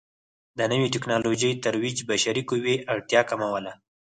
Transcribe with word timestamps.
د 0.57 0.59
نوې 0.71 0.87
ټکنالوژۍ 0.95 1.51
ترویج 1.65 1.97
بشري 2.09 2.43
قوې 2.49 2.75
اړتیا 2.93 3.21
کموله. 3.29 3.71